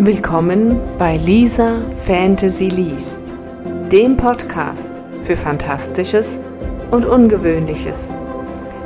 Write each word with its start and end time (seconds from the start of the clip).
Willkommen 0.00 0.80
bei 0.96 1.16
Lisa 1.16 1.84
Fantasy 1.88 2.68
Liest, 2.68 3.20
dem 3.90 4.16
Podcast 4.16 4.92
für 5.22 5.36
Fantastisches 5.36 6.40
und 6.92 7.04
Ungewöhnliches. 7.04 8.14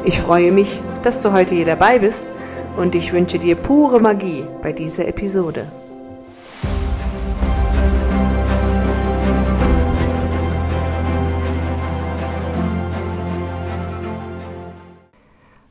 Ich 0.07 0.19
freue 0.19 0.51
mich, 0.53 0.81
dass 1.03 1.21
du 1.21 1.33
heute 1.33 1.55
hier 1.55 1.67
dabei 1.67 1.99
bist 1.99 2.33
und 2.79 2.95
ich 2.95 3.13
wünsche 3.13 3.39
dir 3.39 3.57
pure 3.57 4.01
Magie 4.01 4.47
bei 4.63 4.73
dieser 4.73 5.07
Episode. 5.07 5.71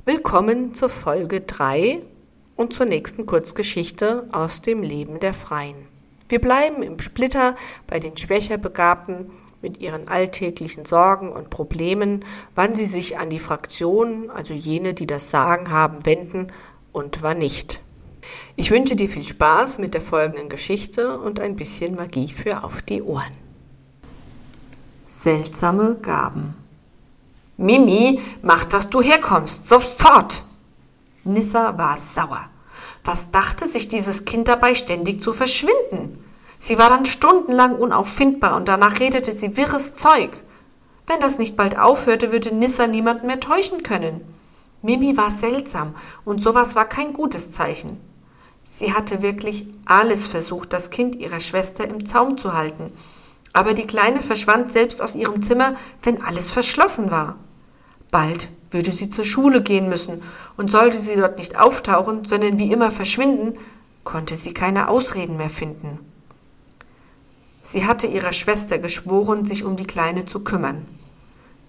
Willkommen 0.05 0.75
zur 0.75 0.89
Folge 0.89 1.41
3 1.41 2.03
und 2.55 2.73
zur 2.73 2.85
nächsten 2.85 3.25
Kurzgeschichte 3.25 4.27
aus 4.31 4.61
dem 4.61 4.83
Leben 4.83 5.19
der 5.19 5.33
Freien. 5.33 5.87
Wir 6.29 6.39
bleiben 6.39 6.83
im 6.83 6.99
Splitter 6.99 7.55
bei 7.87 7.99
den 7.99 8.15
schwächer 8.15 8.57
Begabten 8.57 9.31
mit 9.61 9.79
ihren 9.79 10.07
alltäglichen 10.07 10.85
Sorgen 10.85 11.31
und 11.31 11.49
Problemen, 11.49 12.25
wann 12.55 12.75
sie 12.75 12.85
sich 12.85 13.19
an 13.19 13.29
die 13.29 13.39
Fraktionen, 13.39 14.29
also 14.29 14.53
jene, 14.53 14.93
die 14.93 15.07
das 15.07 15.29
Sagen 15.29 15.69
haben, 15.69 16.05
wenden 16.05 16.51
und 16.91 17.21
wann 17.21 17.37
nicht. 17.37 17.81
Ich 18.55 18.71
wünsche 18.71 18.95
dir 18.95 19.09
viel 19.09 19.27
Spaß 19.27 19.79
mit 19.79 19.93
der 19.93 20.01
folgenden 20.01 20.49
Geschichte 20.49 21.19
und 21.19 21.39
ein 21.39 21.55
bisschen 21.55 21.95
Magie 21.95 22.29
für 22.29 22.63
auf 22.63 22.81
die 22.81 23.01
Ohren. 23.01 23.35
Seltsame 25.07 25.97
Gaben. 26.01 26.55
Mimi, 27.57 28.19
mach, 28.41 28.63
dass 28.63 28.89
du 28.89 29.01
herkommst, 29.01 29.67
sofort! 29.67 30.43
Nissa 31.23 31.77
war 31.77 31.97
sauer. 31.99 32.49
Was 33.03 33.29
dachte 33.31 33.67
sich 33.67 33.87
dieses 33.87 34.25
Kind 34.25 34.47
dabei, 34.47 34.75
ständig 34.75 35.21
zu 35.21 35.33
verschwinden? 35.33 36.23
Sie 36.59 36.77
war 36.77 36.89
dann 36.89 37.05
stundenlang 37.05 37.75
unauffindbar 37.75 38.55
und 38.55 38.67
danach 38.67 38.99
redete 38.99 39.31
sie 39.31 39.57
wirres 39.57 39.95
Zeug. 39.95 40.31
Wenn 41.07 41.19
das 41.19 41.37
nicht 41.37 41.55
bald 41.55 41.77
aufhörte, 41.77 42.31
würde 42.31 42.53
Nissa 42.53 42.87
niemanden 42.87 43.27
mehr 43.27 43.39
täuschen 43.39 43.83
können. 43.83 44.21
Mimi 44.81 45.17
war 45.17 45.31
seltsam 45.31 45.95
und 46.25 46.41
sowas 46.41 46.75
war 46.75 46.85
kein 46.85 47.13
gutes 47.13 47.51
Zeichen. 47.51 47.99
Sie 48.65 48.93
hatte 48.93 49.21
wirklich 49.21 49.67
alles 49.85 50.27
versucht, 50.27 50.73
das 50.73 50.89
Kind 50.89 51.15
ihrer 51.15 51.39
Schwester 51.39 51.87
im 51.87 52.05
Zaum 52.05 52.37
zu 52.37 52.53
halten. 52.53 52.91
Aber 53.53 53.73
die 53.73 53.85
Kleine 53.85 54.21
verschwand 54.21 54.71
selbst 54.71 55.01
aus 55.01 55.15
ihrem 55.15 55.43
Zimmer, 55.43 55.75
wenn 56.03 56.21
alles 56.23 56.51
verschlossen 56.51 57.11
war. 57.11 57.37
Bald 58.11 58.49
würde 58.69 58.91
sie 58.91 59.09
zur 59.09 59.25
Schule 59.25 59.61
gehen 59.61 59.89
müssen, 59.89 60.21
und 60.57 60.69
sollte 60.69 60.99
sie 60.99 61.15
dort 61.15 61.37
nicht 61.37 61.59
auftauchen, 61.59 62.25
sondern 62.25 62.59
wie 62.59 62.71
immer 62.71 62.91
verschwinden, 62.91 63.57
konnte 64.03 64.35
sie 64.35 64.53
keine 64.53 64.87
Ausreden 64.87 65.37
mehr 65.37 65.49
finden. 65.49 65.99
Sie 67.63 67.85
hatte 67.85 68.07
ihrer 68.07 68.33
Schwester 68.33 68.79
geschworen, 68.79 69.45
sich 69.45 69.63
um 69.63 69.75
die 69.75 69.85
Kleine 69.85 70.25
zu 70.25 70.41
kümmern. 70.41 70.85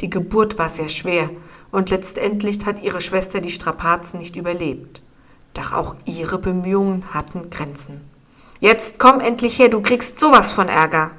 Die 0.01 0.11
Geburt 0.11 0.59
war 0.59 0.69
sehr 0.69 0.89
schwer, 0.89 1.31
und 1.71 1.91
letztendlich 1.91 2.65
hat 2.67 2.83
ihre 2.83 3.01
Schwester 3.01 3.41
die 3.41 3.51
Strapazen 3.51 4.19
nicht 4.19 4.37
überlebt. 4.37 5.01
Doch 5.55 5.73
auch 5.73 5.97
ihre 6.05 6.39
Bemühungen 6.39 7.13
hatten 7.13 7.51
Grenzen. 7.51 8.01
Jetzt 8.61 8.99
komm 8.99 9.21
endlich 9.21 9.59
her, 9.59 9.69
du 9.69 9.81
kriegst 9.81 10.19
sowas 10.19 10.51
von 10.51 10.69
Ärger. 10.69 11.11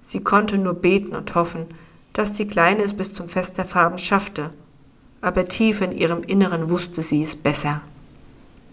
Sie 0.00 0.22
konnte 0.22 0.58
nur 0.58 0.74
beten 0.74 1.14
und 1.14 1.34
hoffen, 1.34 1.66
dass 2.16 2.32
die 2.32 2.48
Kleine 2.48 2.82
es 2.82 2.94
bis 2.94 3.12
zum 3.12 3.28
Fest 3.28 3.58
der 3.58 3.66
Farben 3.66 3.98
schaffte, 3.98 4.50
aber 5.20 5.44
tief 5.44 5.82
in 5.82 5.92
ihrem 5.92 6.22
Inneren 6.22 6.70
wusste 6.70 7.02
sie 7.02 7.22
es 7.22 7.36
besser. 7.36 7.82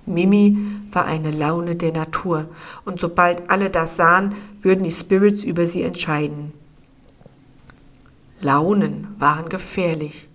Mimi 0.06 0.58
war 0.94 1.04
eine 1.04 1.30
Laune 1.30 1.76
der 1.76 1.92
Natur, 1.92 2.48
und 2.86 3.02
sobald 3.02 3.50
alle 3.50 3.70
das 3.70 3.98
sahen, 3.98 4.34
würden 4.62 4.86
die 4.86 4.92
Spirits 4.92 5.44
über 5.44 5.68
sie 5.68 5.84
entscheiden. 5.84 6.54
Launen 8.40 9.14
waren 9.20 9.50
gefährlich. 9.50 10.30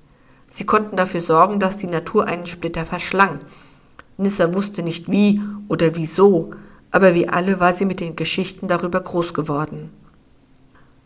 Sie 0.50 0.66
konnten 0.66 0.97
dafür 0.97 1.21
sorgen, 1.21 1.60
dass 1.60 1.78
die 1.78 1.87
Natur 1.87 2.27
einen 2.27 2.44
Splitter 2.44 2.84
verschlang. 2.84 3.38
Nissa 4.19 4.53
wusste 4.53 4.83
nicht 4.83 5.10
wie 5.10 5.41
oder 5.69 5.97
wieso, 5.97 6.50
aber 6.91 7.15
wie 7.15 7.27
alle 7.27 7.59
war 7.59 7.72
sie 7.72 7.87
mit 7.87 8.00
den 8.00 8.16
Geschichten 8.16 8.69
darüber 8.69 9.00
groß 9.00 9.33
geworden. 9.33 9.88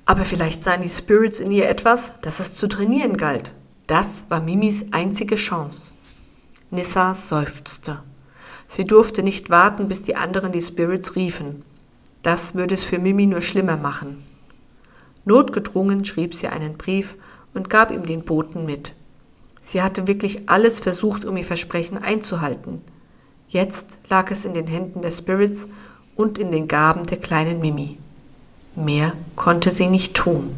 Aber 0.04 0.24
vielleicht 0.24 0.64
sahen 0.64 0.82
die 0.82 0.88
Spirits 0.88 1.40
in 1.40 1.50
ihr 1.52 1.68
etwas, 1.68 2.12
das 2.22 2.40
es 2.40 2.52
zu 2.52 2.66
trainieren 2.68 3.16
galt. 3.16 3.54
Das 3.86 4.24
war 4.28 4.40
Mimis 4.40 4.86
einzige 4.90 5.36
Chance. 5.36 5.92
Nissa 6.70 7.14
seufzte. 7.14 8.02
Sie 8.66 8.84
durfte 8.84 9.22
nicht 9.22 9.50
warten, 9.50 9.88
bis 9.88 10.02
die 10.02 10.16
anderen 10.16 10.50
die 10.50 10.62
Spirits 10.62 11.14
riefen. 11.14 11.62
Das 12.22 12.54
würde 12.54 12.74
es 12.74 12.84
für 12.84 12.98
Mimi 12.98 13.26
nur 13.26 13.42
schlimmer 13.42 13.76
machen. 13.76 14.24
Notgedrungen 15.24 16.04
schrieb 16.04 16.34
sie 16.34 16.48
einen 16.48 16.78
Brief 16.78 17.16
und 17.54 17.68
gab 17.68 17.90
ihm 17.90 18.06
den 18.06 18.24
Boten 18.24 18.64
mit. 18.64 18.94
Sie 19.60 19.82
hatte 19.82 20.06
wirklich 20.06 20.48
alles 20.48 20.80
versucht, 20.80 21.24
um 21.24 21.36
ihr 21.36 21.44
Versprechen 21.44 21.98
einzuhalten. 21.98 22.80
Jetzt 23.46 23.98
lag 24.08 24.30
es 24.30 24.44
in 24.44 24.54
den 24.54 24.66
Händen 24.66 25.02
der 25.02 25.12
Spirits 25.12 25.68
und 26.16 26.38
in 26.38 26.50
den 26.50 26.66
Gaben 26.66 27.04
der 27.04 27.18
kleinen 27.18 27.60
Mimi. 27.60 27.98
Mehr 28.74 29.12
konnte 29.36 29.70
sie 29.70 29.88
nicht 29.88 30.14
tun. 30.14 30.54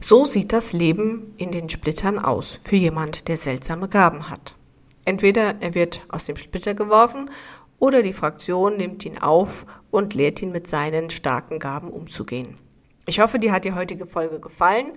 So 0.00 0.24
sieht 0.24 0.52
das 0.52 0.72
Leben 0.72 1.32
in 1.38 1.52
den 1.52 1.68
Splittern 1.68 2.18
aus 2.18 2.58
für 2.64 2.76
jemand, 2.76 3.28
der 3.28 3.36
seltsame 3.36 3.88
Gaben 3.88 4.28
hat. 4.28 4.56
Entweder 5.04 5.54
er 5.60 5.74
wird 5.74 6.02
aus 6.08 6.24
dem 6.24 6.36
Splitter 6.36 6.74
geworfen 6.74 7.30
oder 7.78 8.02
die 8.02 8.12
Fraktion 8.12 8.76
nimmt 8.76 9.04
ihn 9.04 9.18
auf 9.18 9.66
und 9.90 10.14
lehrt 10.14 10.42
ihn 10.42 10.50
mit 10.50 10.66
seinen 10.66 11.10
starken 11.10 11.58
Gaben 11.60 11.90
umzugehen. 11.90 12.58
Ich 13.06 13.20
hoffe, 13.20 13.38
dir 13.38 13.52
hat 13.52 13.64
die 13.64 13.74
heutige 13.74 14.06
Folge 14.06 14.40
gefallen. 14.40 14.92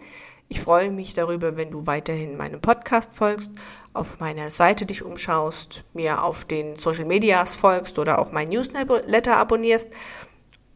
Ich 0.50 0.62
freue 0.62 0.92
mich 0.92 1.14
darüber, 1.14 1.58
wenn 1.58 1.72
du 1.72 1.86
weiterhin 1.86 2.38
meinem 2.38 2.60
Podcast 2.60 3.12
folgst, 3.14 3.52
auf 3.94 4.20
meiner 4.20 4.50
Seite 4.50 4.86
dich 4.86 5.04
umschaust, 5.04 5.84
mir 5.94 6.24
auf 6.24 6.46
den 6.46 6.78
Social 6.78 7.06
Medias 7.06 7.56
folgst 7.56 8.00
oder 8.00 8.20
auch 8.20 8.32
mein 8.32 8.50
Newsletter 8.50 9.38
abonnierst. 9.38 9.88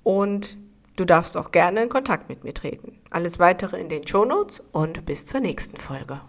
Und 0.04 0.58
Du 1.02 1.06
darfst 1.06 1.36
auch 1.36 1.50
gerne 1.50 1.82
in 1.82 1.90
Kontakt 1.90 2.30
mit 2.30 2.44
mir 2.44 2.54
treten. 2.54 3.02
Alles 3.10 3.40
weitere 3.40 3.82
in 3.82 3.90
den 3.90 4.06
Shownotes 4.06 4.62
und 4.72 5.04
bis 5.04 5.26
zur 5.26 5.40
nächsten 5.40 5.76
Folge. 5.76 6.22